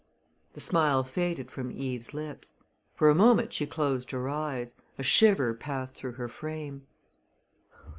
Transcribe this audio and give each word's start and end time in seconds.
The 0.53 0.59
smile 0.61 1.03
faded 1.03 1.51
from 1.51 1.69
Eve's 1.71 2.11
lips. 2.11 2.55
For 2.95 3.07
a 3.09 3.13
moment 3.13 3.53
she 3.53 3.67
closed 3.67 4.09
her 4.09 4.27
eyes 4.27 4.73
a 4.97 5.03
shiver 5.03 5.53
passed 5.53 5.93
through 5.93 6.13
her 6.13 6.27
frame. 6.27 6.87